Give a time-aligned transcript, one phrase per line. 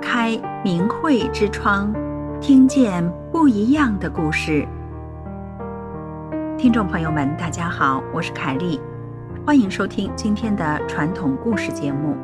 [0.00, 1.92] 开明慧之窗，
[2.40, 4.66] 听见不一样的故事。
[6.56, 8.80] 听众朋友们，大家好，我是凯丽，
[9.46, 12.16] 欢迎收听今天的传统故事节目。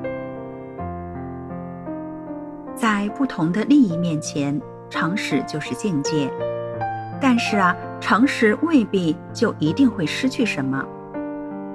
[2.75, 6.31] 在不同的利益面前，诚实就是境界。
[7.21, 10.83] 但是啊，诚实未必就一定会失去什么。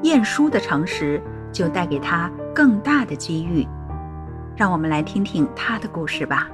[0.04, 3.68] 晏殊的诚实就带给他更大的机遇。
[4.62, 6.48] 让我们来听听他的故事吧。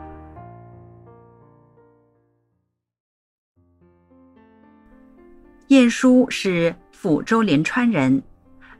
[5.68, 8.24] 晏殊是抚州临川人，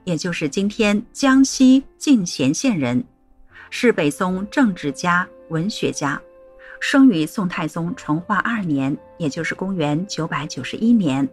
[0.06, 3.04] 也就是今天江西进贤县人，
[3.70, 6.18] 是北宋政治家、文学家，
[6.80, 11.28] 生于宋太宗淳化二年，也就是公元九百九十一年。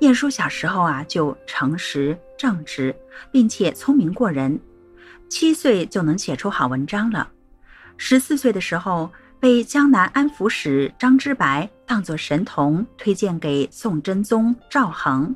[0.00, 2.92] 晏殊小时候啊，就诚实正直，
[3.30, 4.58] 并且聪明过人。
[5.28, 7.30] 七岁就能写出好文章了，
[7.96, 15.34] 十四岁的时候被江南安抚使张之白当作神童推荐给宋真宗赵恒。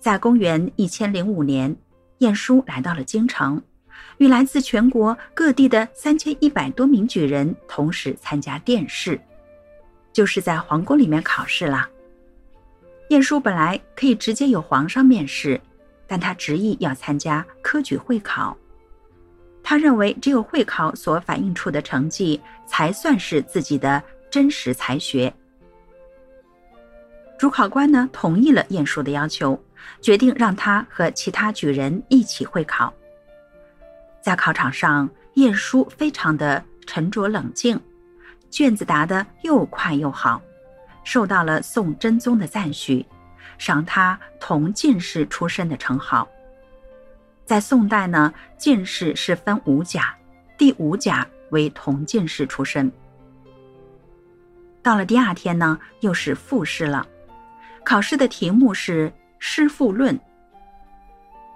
[0.00, 1.74] 在公元一千零五年，
[2.18, 3.60] 晏殊来到了京城，
[4.18, 9.20] 与来自全国各地的三千一百多名举人同时参加殿试，
[10.12, 11.88] 就是在皇宫里面考试了。
[13.10, 15.60] 晏殊本来可以直接有皇上面试。
[16.08, 18.56] 但他执意要参加科举会考，
[19.62, 25.32] 他认为只有会考所反映出的成绩才算是自己的真实才学。
[27.38, 29.62] 主考官呢，同意了晏殊的要求，
[30.00, 32.92] 决定让他和其他举人一起会考。
[34.20, 37.78] 在考场上，晏殊非常的沉着冷静，
[38.50, 40.42] 卷子答得又快又好，
[41.04, 43.06] 受到了宋真宗的赞许。
[43.58, 46.26] 赏他同进士出身的称号。
[47.44, 50.14] 在宋代呢，进士是分五甲，
[50.56, 52.90] 第五甲为同进士出身。
[54.82, 57.06] 到了第二天呢，又是复试了，
[57.84, 60.14] 考试的题目是《诗赋论》。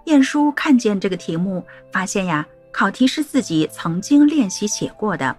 [0.06, 5.36] 晏殊看见这个题目，发现呀，考题是自己曾经练习写过的，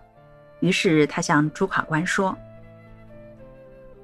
[0.62, 2.38] 于是他向主考官说：“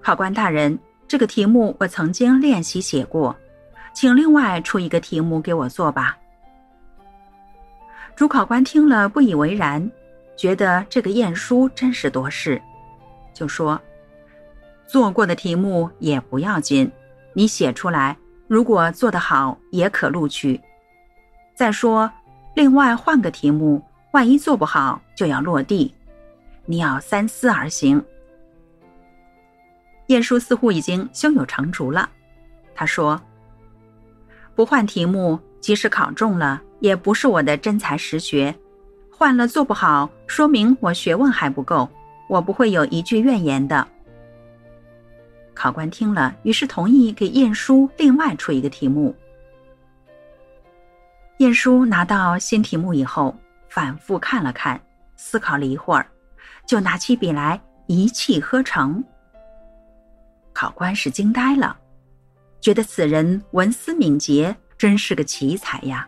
[0.01, 0.77] 考官大人。”
[1.09, 3.35] 这个题目我曾经练习写过，
[3.95, 6.15] 请另外出一个题目给我做吧。
[8.15, 9.89] 主考官听了不以为然，
[10.37, 12.61] 觉得这个晏殊真是多事，
[13.33, 13.81] 就说
[14.85, 16.89] ：“做过的题目也不要紧，
[17.33, 18.15] 你写出来，
[18.47, 20.61] 如果做得好也可录取。
[21.55, 22.11] 再说，
[22.53, 23.83] 另外换个题目，
[24.13, 25.91] 万一做不好就要落地，
[26.67, 27.99] 你要三思而行。”
[30.09, 32.09] 晏殊似乎已经胸有成竹了，
[32.73, 33.21] 他说
[34.55, 38.51] ：“不换题目，即使考中了，也不是我的真才实学；
[39.11, 41.87] 换了做不好，说明我学问还不够，
[42.27, 43.87] 我不会有一句怨言的。”
[45.53, 49.15] 考官听了，于是同意给晏殊另外出一个题目。
[51.37, 53.37] 晏殊拿到新题目以后，
[53.69, 54.81] 反复看了看，
[55.17, 56.07] 思考了一会儿，
[56.65, 59.03] 就拿起笔来一气呵成。
[60.59, 61.73] 考官是惊呆了，
[62.59, 66.05] 觉得此人文思敏捷，真是个奇才呀。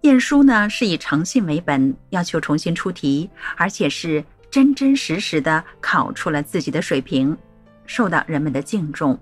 [0.00, 7.36] 晏殊呢，是以诚信为本，要求重新出题，而且是真真实实的考出了自己的水平，
[7.84, 9.18] 受到人们的敬重，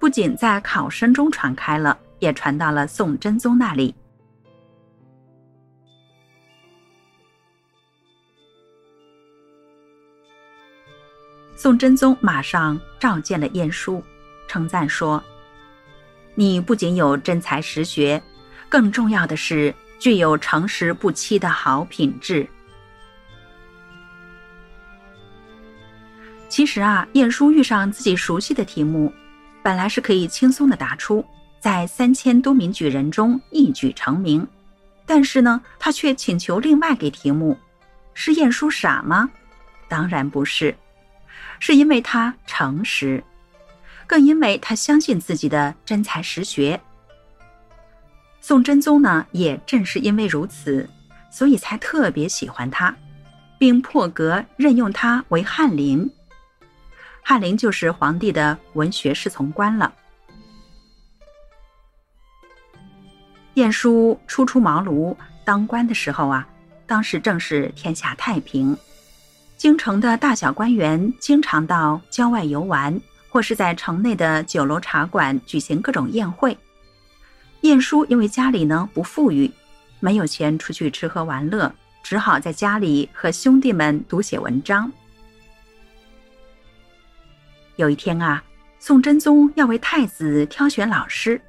[0.00, 3.94] 不仅在考生中传开了，也传到了宋真宗那里。
[11.56, 14.04] 宋真宗马上召见了晏殊，
[14.46, 15.22] 称赞说
[16.36, 18.22] ：“你不仅有真才实学，
[18.68, 22.46] 更重要的是具有诚实不欺的好品质。”
[26.50, 29.10] 其实啊，晏殊遇上自己熟悉的题目，
[29.62, 31.24] 本来是可以轻松的答出，
[31.58, 34.46] 在三千多名举人中一举成名。
[35.06, 37.58] 但是呢，他却请求另外给题目，
[38.12, 39.30] 是晏殊傻吗？
[39.88, 40.76] 当然不是。
[41.58, 43.22] 是因为他诚实，
[44.06, 46.80] 更因为他相信自己的真才实学。
[48.40, 50.88] 宋真宗呢，也正是因为如此，
[51.30, 52.94] 所以才特别喜欢他，
[53.58, 56.08] 并破格任用他为翰林。
[57.22, 59.92] 翰林就是皇帝的文学侍从官了。
[63.54, 66.46] 晏殊初出茅庐当官的时候啊，
[66.86, 68.76] 当时正是天下太平。
[69.56, 73.00] 京城的大小官员经常到郊外游玩，
[73.30, 76.56] 或是在城内的酒楼茶馆举行各种宴会。
[77.62, 79.50] 晏殊因为家里呢不富裕，
[79.98, 81.72] 没有钱出去吃喝玩乐，
[82.02, 84.92] 只好在家里和兄弟们读写文章。
[87.76, 88.44] 有一天啊，
[88.78, 91.40] 宋真宗要为太子挑选老师，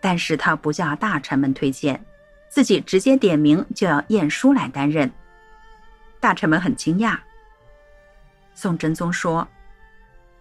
[0.00, 2.00] 但是他不叫大臣们推荐，
[2.48, 5.10] 自己直接点名就要晏殊来担任。
[6.20, 7.18] 大臣们很惊讶。
[8.60, 9.46] 宋真宗说：“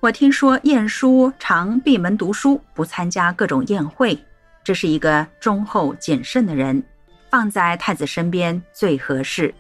[0.01, 4.17] 我听说晏殊常闭门读书，不参加各种宴会，
[4.63, 6.83] 这是一个忠厚谨慎的人。”
[7.29, 9.53] 放在太子身边最合适。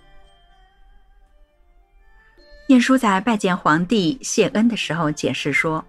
[2.69, 5.85] 晏殊在拜见皇帝谢恩的时候解释说：“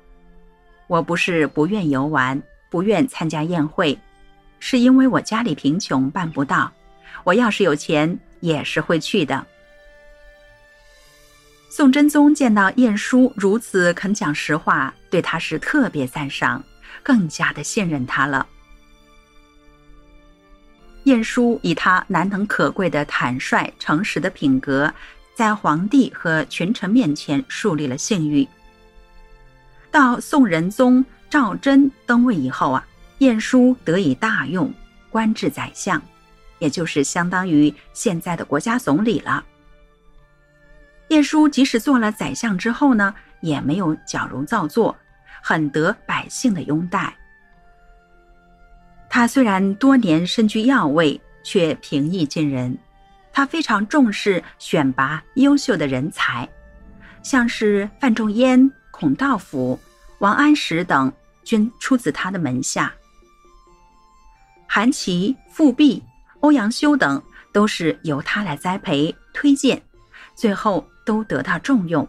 [0.89, 2.39] 我不是不愿游玩，
[2.69, 3.99] 不愿参加宴会，
[4.61, 6.71] 是因为我家里贫穷，办不到。
[7.25, 9.47] 我要是有钱，也是会去的。”
[11.71, 16.65] 宋真宗见到晏殊如此肯讲实话，对他是特别赞赏，
[17.03, 18.47] 更加的信任他了。
[21.05, 24.93] 晏殊以他难能可贵的坦率、诚实的品格，
[25.35, 28.47] 在皇帝和群臣面前树立了信誉。
[29.91, 32.87] 到宋仁宗赵祯登位以后啊，
[33.19, 34.73] 晏殊得以大用，
[35.11, 36.03] 官至宰相，
[36.59, 39.45] 也就是相当于现在的国家总理了。
[41.09, 44.97] 晏殊即使做了宰相之后呢，也没有矫揉造作，
[45.43, 47.17] 很得百姓的拥戴。
[49.09, 52.77] 他虽然多年身居要位，却平易近人。
[53.33, 56.49] 他非常重视选拔优秀的人才，
[57.23, 59.79] 像是范仲淹、孔道辅、
[60.19, 61.13] 王安石等，
[61.45, 62.93] 均出自他的门下。
[64.67, 66.03] 韩琦、富弼、
[66.41, 67.23] 欧阳修等，
[67.53, 69.81] 都是由他来栽培、推荐，
[70.35, 72.07] 最后都得到重用。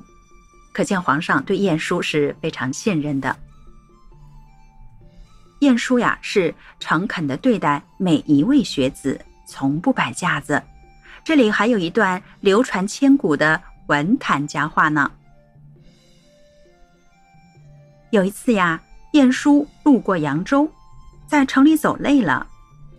[0.73, 3.33] 可见皇上对晏殊是非常信任的。
[5.59, 9.17] 晏殊呀，是诚恳的对待每一位学子，
[9.47, 10.61] 从不摆架子。
[11.23, 15.09] 这里还有一段流传千古的文坛佳话呢。
[18.09, 18.81] 有一次呀，
[19.13, 20.69] 晏殊路过扬州，
[21.25, 22.45] 在城里走累了，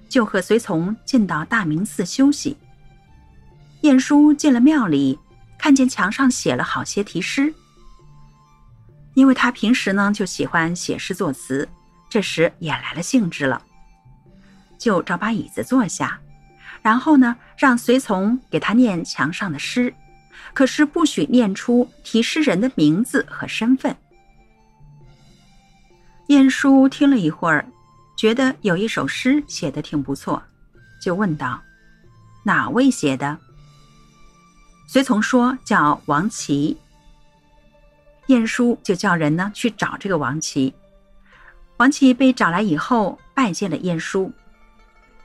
[0.09, 2.57] 就和随从进到大明寺休息。
[3.83, 5.19] 晏殊进了庙里，
[5.61, 7.53] 看见墙上写了好些题诗，
[9.13, 11.69] 因为他平时呢就喜欢写诗作词。
[12.09, 13.63] 这时也来了兴致了，
[14.79, 16.19] 就找把椅子坐下，
[16.81, 19.95] 然后呢，让随从给他念墙上的诗，
[20.55, 23.95] 可是不许念出题诗人的名字和身份。
[26.29, 27.65] 晏殊听了一会儿，
[28.17, 30.43] 觉得有一首诗写的挺不错，
[31.01, 31.61] 就问道
[32.43, 33.39] ：“哪位写的？”
[34.93, 36.77] 随从说：“叫王琦。”
[38.27, 40.75] 晏殊就叫人呢去找这个王琦。
[41.77, 44.33] 王琦被找来以后，拜见了晏殊，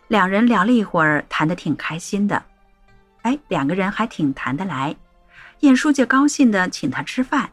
[0.08, 2.44] 两人聊了一会儿，谈得挺开心的。
[3.24, 4.96] 哎，两个人还挺谈得来，
[5.62, 7.50] 晏殊就高兴地请他吃饭。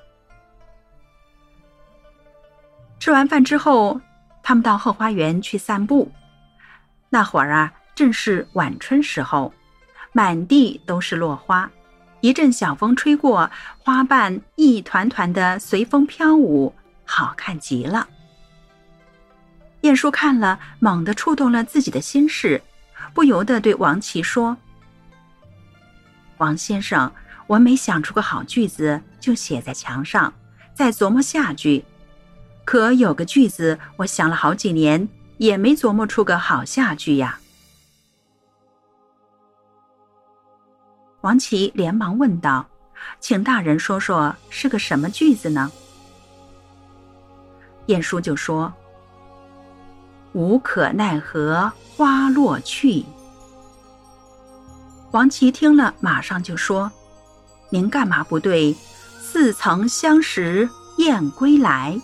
[3.00, 3.99] 吃完饭之后，
[4.43, 6.12] 他们到后花园去散步。
[7.08, 9.50] 那会儿啊，正是晚春时候，
[10.12, 11.70] 满地都是落花，
[12.22, 16.72] 一阵小风吹过，花瓣一团团的随风飘舞，
[17.04, 18.08] 好看极了。
[19.80, 22.62] 晏殊看了，猛地触动了自己的心事，
[23.12, 24.56] 不由得对王琦说
[26.38, 27.12] ：“王先生，
[27.48, 30.32] 我每想出个好句子，就写在墙上，
[30.72, 31.84] 再琢磨下句。
[32.64, 37.41] 可有个句子，我想了好几年，也没琢磨出个好下句呀。”
[41.22, 42.67] 王琦连忙问道
[43.20, 45.70] ：“请大人说说，是个什么句子呢？”
[47.86, 48.72] 晏殊就说。
[50.32, 53.05] 无可奈何花落去。
[55.10, 56.91] 王琦听了，马上就说
[57.70, 58.74] ：“您干嘛不对？
[59.20, 62.00] 似曾相识燕归来。”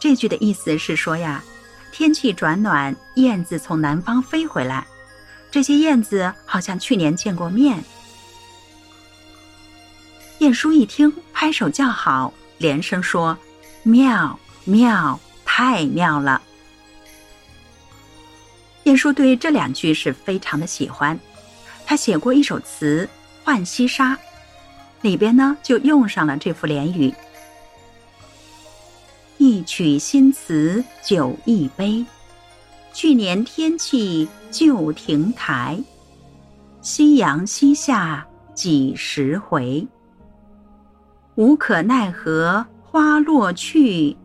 [0.00, 1.42] 这句的意思是说呀，
[1.92, 4.84] 天气转暖，燕子从南方飞回来，
[5.50, 7.82] 这些燕子好像去年见过面。
[10.38, 13.36] 晏殊一听，拍手叫好，连声说
[13.82, 15.18] ：“妙妙！”
[15.52, 16.40] 太妙了！
[18.84, 21.18] 晏殊对这两句是非常的喜欢，
[21.84, 23.06] 他写过一首词
[23.44, 24.14] 《浣溪沙》，
[25.02, 27.12] 里边呢就用上了这副联语
[29.36, 32.06] ：“一曲新词酒一杯，
[32.92, 35.82] 去年天气旧亭台，
[36.82, 39.86] 夕阳西下几时回？
[41.36, 44.16] 无可奈何花落去。”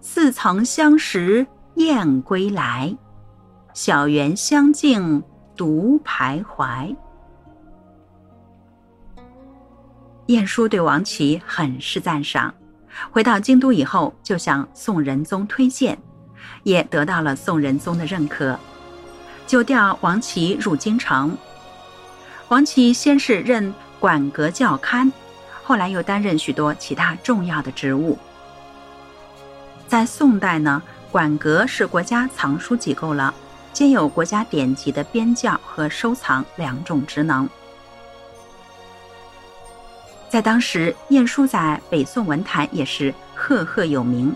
[0.00, 2.96] 似曾相识燕归来，
[3.74, 5.22] 小园香径
[5.56, 6.94] 独徘徊。
[10.26, 12.54] 晏殊对王琦很是赞赏，
[13.10, 15.98] 回到京都以后，就向宋仁宗推荐，
[16.62, 18.58] 也得到了宋仁宗的认可，
[19.46, 21.36] 就调王琦入京城。
[22.48, 25.10] 王琦先是任馆阁校勘，
[25.62, 28.18] 后来又担任许多其他重要的职务。
[29.88, 33.34] 在宋代呢，馆阁是国家藏书机构了。
[33.72, 37.46] 兼有国家典籍的编校和收藏两种职能。
[40.30, 44.34] 在当时，晏殊在北宋文坛也是赫赫有名。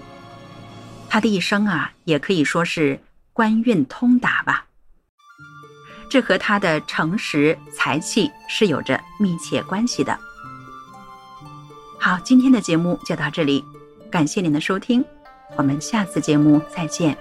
[1.11, 2.99] 他的一生啊，也可以说是
[3.33, 4.65] 官运通达吧。
[6.09, 10.17] 这和他的诚实才气是有着密切关系的。
[11.99, 13.65] 好，今天的节目就到这里，
[14.11, 15.05] 感谢您的收听，
[15.57, 17.19] 我们下次节目再见。